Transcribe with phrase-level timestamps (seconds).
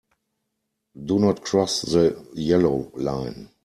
[1.05, 3.49] Do not cross the yellow line.